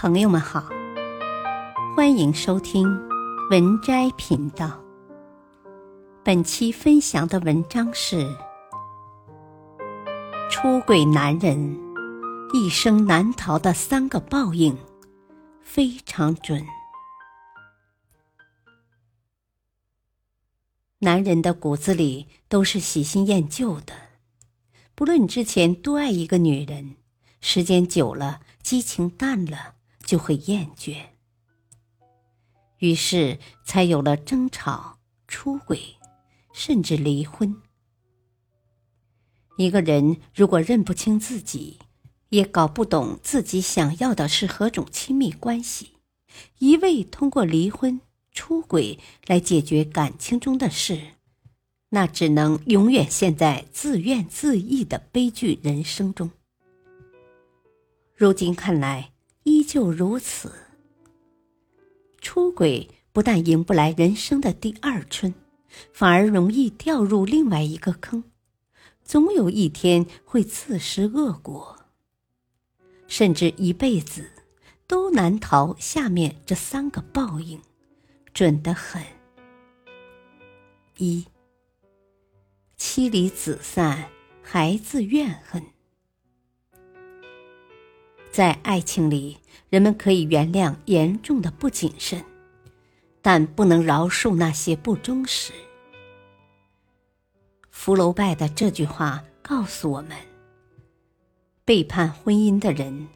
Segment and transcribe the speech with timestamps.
[0.00, 0.64] 朋友们好，
[1.96, 2.86] 欢迎收听
[3.50, 4.80] 文摘频道。
[6.22, 8.32] 本期分享的文章是：
[10.48, 11.76] 出轨男人
[12.52, 14.78] 一生难逃的三个报应，
[15.62, 16.64] 非常准。
[21.00, 23.94] 男人的骨子里都是喜新厌旧的，
[24.94, 26.94] 不论你之前多爱一个女人，
[27.40, 29.74] 时间久了，激情淡了。
[30.08, 30.96] 就会厌倦，
[32.78, 35.96] 于是才有了争吵、出轨，
[36.54, 37.54] 甚至离婚。
[39.58, 41.78] 一个人如果认不清自己，
[42.30, 45.98] 也搞不懂自己想要的是何种亲密关系，
[46.58, 48.00] 一味通过离婚、
[48.32, 50.98] 出轨来解决感情中的事，
[51.90, 56.30] 那只能永远陷在自怨自艾的悲剧人生中。
[58.16, 59.12] 如今看来。
[59.48, 60.52] 依旧如此。
[62.20, 65.32] 出轨不但迎不来人生的第二春，
[65.90, 68.24] 反而容易掉入另外一个坑，
[69.02, 71.78] 总有一天会自食恶果，
[73.06, 74.30] 甚至一辈子
[74.86, 77.58] 都难逃下面这三个报应，
[78.34, 79.02] 准得很。
[80.98, 81.24] 一，
[82.76, 84.10] 妻离子散，
[84.42, 85.62] 孩子怨恨。
[88.38, 92.24] 在爱情里，人们可以原谅严重的不谨慎，
[93.20, 95.52] 但不能饶恕那些不忠实。
[97.68, 100.16] 福楼拜的这句话告诉我们：
[101.64, 103.08] 背叛婚姻的人，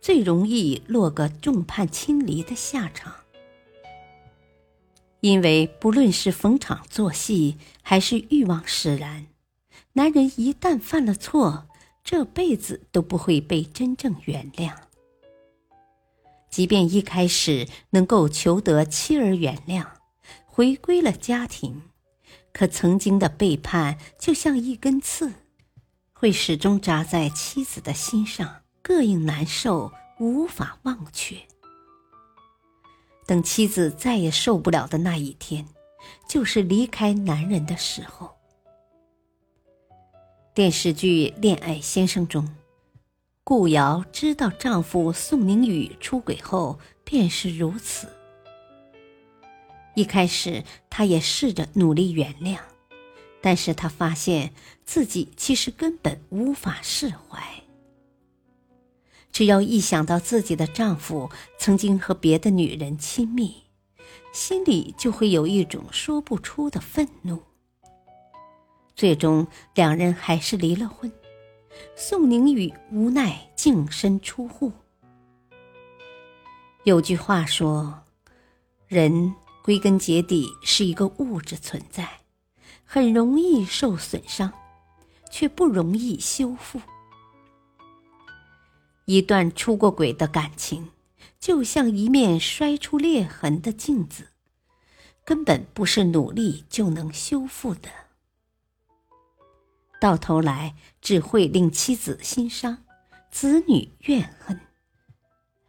[0.00, 3.12] 最容易落个众叛亲离的下场。
[5.18, 9.26] 因为不论是逢场作戏，还是欲望使然，
[9.94, 11.67] 男人一旦犯了错。
[12.10, 14.72] 这辈子都不会被真正原谅。
[16.48, 19.84] 即便一开始能够求得妻儿原谅，
[20.46, 21.82] 回归了家庭，
[22.50, 25.34] 可曾经的背叛就像一根刺，
[26.14, 31.36] 会始终扎在妻子的心上，膈应难受，无法忘却。
[33.26, 35.68] 等妻子再也受不了的那一天，
[36.26, 38.37] 就是离开男人的时候。
[40.58, 42.52] 电视剧《恋爱先生》中，
[43.44, 48.08] 顾瑶知道丈夫宋宁宇出轨后，便是如此。
[49.94, 52.58] 一开始，她也试着努力原谅，
[53.40, 54.52] 但是她发现
[54.84, 57.40] 自己其实根本无法释怀。
[59.30, 63.62] 只要一想到自己的丈夫曾经和别的女人亲密，
[64.32, 67.44] 心里就会有一种说不出的愤怒。
[68.98, 71.08] 最终，两人还是离了婚。
[71.94, 74.72] 宋宁宇无奈净身出户。
[76.82, 78.02] 有句话说
[78.88, 79.32] ：“人
[79.62, 82.08] 归根结底是一个物质存在，
[82.82, 84.52] 很容易受损伤，
[85.30, 86.80] 却不容易修复。”
[89.06, 90.90] 一段出过轨的感情，
[91.38, 94.30] 就像一面摔出裂痕的镜子，
[95.24, 97.88] 根本不是努力就能修复的。
[100.00, 102.84] 到头来只会令妻子心伤，
[103.30, 104.60] 子女怨恨。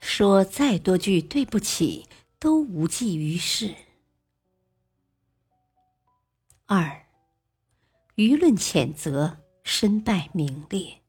[0.00, 2.06] 说再多句对不起
[2.38, 3.74] 都无济于事。
[6.66, 7.06] 二，
[8.16, 11.00] 舆论谴责，身败名裂。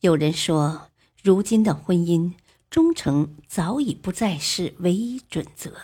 [0.00, 0.90] 有人说，
[1.22, 2.34] 如今的婚姻
[2.70, 5.76] 忠诚早已不再是唯一准则。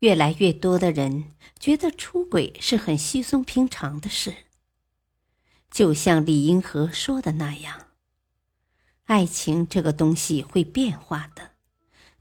[0.00, 4.34] 越来越多的人觉得出轨是很稀松平常的事，
[5.70, 7.88] 就像李银河说的那样
[9.04, 11.52] ：“爱情这个东西会变化的，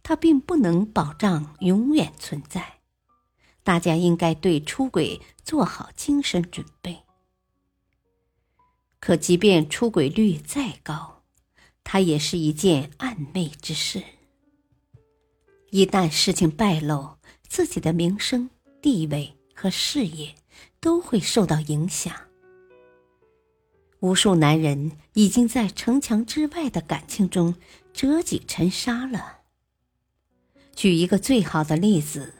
[0.03, 2.79] 它并不能保障永远存在。
[3.63, 7.01] 大家应该对出轨做好精神准备。
[8.99, 11.23] 可即便出轨率再高，
[11.83, 14.03] 它也是一件暧昧之事。
[15.71, 17.14] 一旦事情败露，
[17.47, 18.49] 自己的名声、
[18.81, 20.35] 地位和事业
[20.79, 22.13] 都会受到影响。
[24.01, 27.55] 无数男人已经在城墙之外的感情中
[27.93, 29.39] 折戟沉沙了。
[30.75, 32.33] 举一个最好的例子，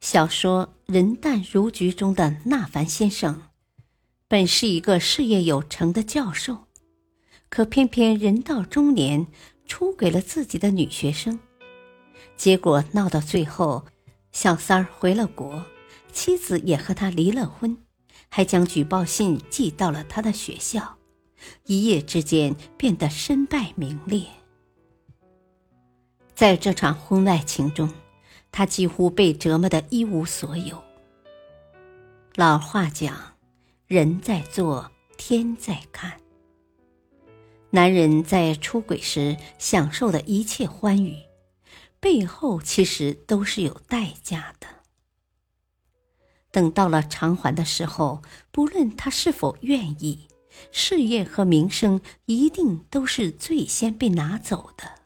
[0.00, 3.42] 小说《人淡如菊》中的纳凡先生，
[4.28, 6.66] 本是一个事业有成的教授，
[7.48, 9.26] 可偏偏人到中年
[9.66, 11.40] 出轨了自己的女学生。
[12.36, 13.84] 结果闹到最后，
[14.32, 15.64] 小三儿回了国，
[16.12, 17.76] 妻子也和他离了婚，
[18.28, 20.96] 还将举报信寄到了他的学校，
[21.66, 24.26] 一夜之间变得身败名裂。
[26.34, 27.88] 在这场婚外情中，
[28.50, 30.82] 他几乎被折磨得一无所有。
[32.34, 33.14] 老话讲
[33.86, 36.12] ：“人在做，天在看。”
[37.70, 41.16] 男人在出轨时享受的一切欢愉，
[42.02, 44.66] 背后其实都是有代价的。
[46.50, 50.26] 等到了偿还的时候，不论他是否愿意，
[50.72, 55.02] 事业和名声一定都是最先被拿走的。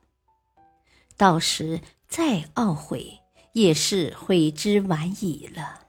[1.18, 3.20] 到时再懊悔，
[3.52, 5.88] 也是悔之晚矣了。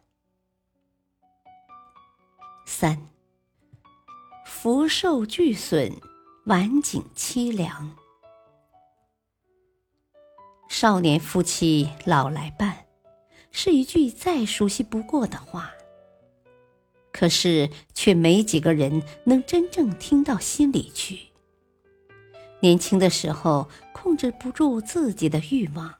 [2.65, 3.07] 三，
[4.45, 5.93] 福寿俱损，
[6.47, 7.95] 晚景凄凉。
[10.69, 12.85] 少年夫妻老来伴。
[13.51, 15.71] 是一句再熟悉不过的话，
[17.11, 21.19] 可是却没几个人能真正听到心里去。
[22.59, 25.91] 年轻的时候控制不住自己的欲望，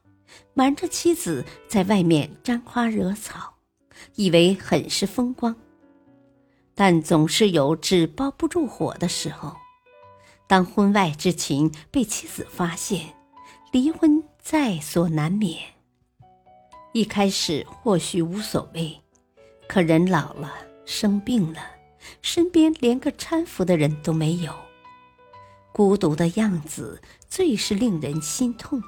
[0.53, 3.55] 瞒着妻子在外面沾花惹草，
[4.15, 5.55] 以为很是风光。
[6.75, 9.55] 但总是有纸包不住火的时候，
[10.45, 13.15] 当婚外之情被妻子发现，
[13.77, 15.55] 离婚在所难免。
[16.93, 18.99] 一开始或许无所谓，
[19.67, 20.51] 可人老了，
[20.83, 21.59] 生病了，
[22.23, 24.51] 身边连个搀扶的人都没有，
[25.71, 28.81] 孤独的样子最是令人心痛。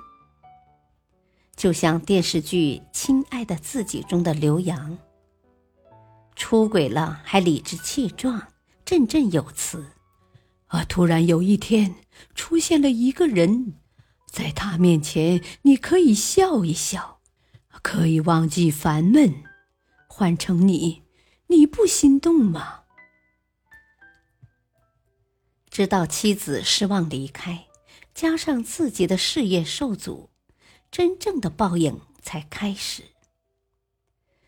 [1.55, 4.97] 就像电视剧《亲爱的自己》中的刘洋，
[6.35, 8.47] 出轨了还理直气壮，
[8.83, 9.85] 振振有词，
[10.65, 10.83] 啊！
[10.85, 11.93] 突然有一天
[12.33, 13.75] 出现了一个人，
[14.29, 17.17] 在他面前你可以笑一笑。
[17.81, 19.43] 可以忘记烦闷，
[20.07, 21.03] 换成你，
[21.47, 22.81] 你不心动吗？
[25.69, 27.67] 直到妻子失望离开，
[28.13, 30.29] 加上自己的事业受阻，
[30.91, 33.03] 真正的报应才开始。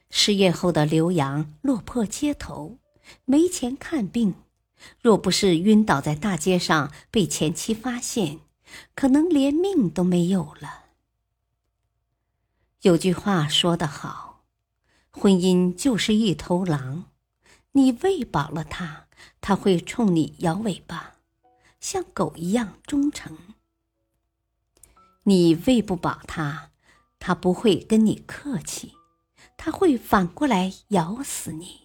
[0.09, 2.79] 失业后的刘洋落魄街头，
[3.23, 4.35] 没钱看病，
[4.99, 8.41] 若不是晕倒在大街上被前妻发现，
[8.95, 10.85] 可能连命都没有了。
[12.81, 14.43] 有句话说得好，
[15.11, 17.05] 婚姻就是一头狼，
[17.73, 19.07] 你喂饱了它，
[19.39, 21.17] 它会冲你摇尾巴，
[21.79, 23.35] 像狗一样忠诚；
[25.23, 26.71] 你喂不饱它，
[27.19, 28.93] 它不会跟你客气，
[29.57, 31.81] 它会反过来咬死你。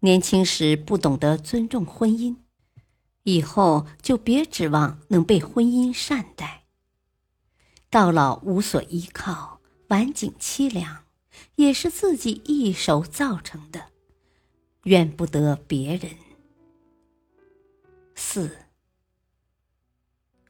[0.00, 2.36] 年轻时不懂得尊重婚姻，
[3.24, 6.64] 以后就别指望能被婚姻善待。
[7.90, 11.04] 到老无所依靠，晚景凄凉，
[11.56, 13.86] 也是自己一手造成的，
[14.84, 16.10] 怨不得别人。
[18.14, 18.58] 四，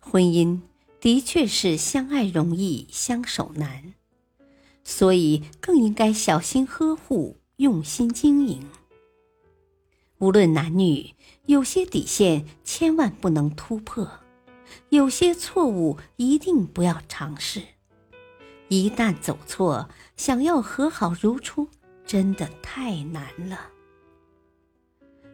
[0.00, 0.60] 婚姻
[1.00, 3.94] 的确是相爱容易相守难，
[4.82, 8.68] 所以更应该小心呵护，用心经营。
[10.18, 11.14] 无论男女，
[11.46, 14.10] 有些底线千万不能突破。
[14.90, 17.62] 有些错误一定不要尝试，
[18.68, 21.68] 一旦走错，想要和好如初，
[22.04, 23.60] 真的太难了。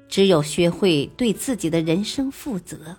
[0.06, 2.96] 只有学会对自己的人生负责，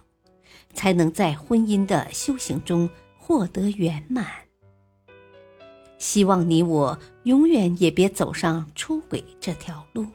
[0.74, 4.26] 才能在婚姻的修行中获得圆满。
[5.98, 10.06] 希望你我永远也别走上出轨这条路，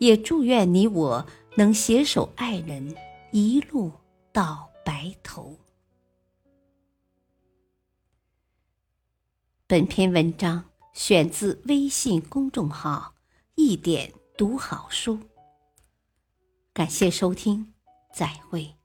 [0.00, 1.26] 也祝愿你我
[1.56, 2.94] 能携手爱人，
[3.32, 3.92] 一路
[4.32, 4.68] 到。
[4.82, 5.56] 白头。
[9.66, 10.64] 本篇文章
[10.94, 13.14] 选自微信公众号
[13.54, 15.20] “一点读好书”，
[16.72, 17.72] 感谢收听，
[18.12, 18.79] 再会。